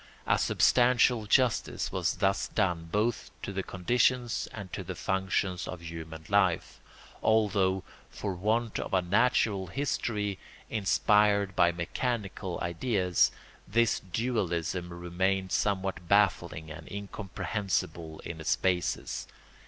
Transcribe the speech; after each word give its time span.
A 0.25 0.39
substantial 0.39 1.27
justice 1.27 1.91
was 1.91 2.15
thus 2.15 2.47
done 2.47 2.89
both 2.91 3.29
to 3.43 3.53
the 3.53 3.61
conditions 3.61 4.47
and 4.51 4.73
to 4.73 4.83
the 4.83 4.95
functions 4.95 5.67
of 5.67 5.81
human 5.83 6.25
life, 6.27 6.79
although, 7.21 7.83
for 8.09 8.33
want 8.33 8.79
of 8.79 8.95
a 8.95 9.03
natural 9.03 9.67
history 9.67 10.39
inspired 10.71 11.55
by 11.55 11.71
mechanical 11.71 12.59
ideas, 12.63 13.31
this 13.67 13.99
dualism 13.99 14.89
remained 14.91 15.51
somewhat 15.51 16.07
baffling 16.07 16.71
and 16.71 16.91
incomprehensible 16.91 18.21
in 18.21 18.41
its 18.41 18.55
basis. 18.55 19.27